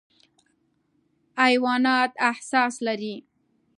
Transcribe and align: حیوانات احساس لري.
حیوانات 1.41 2.11
احساس 2.29 2.75
لري. 2.85 3.15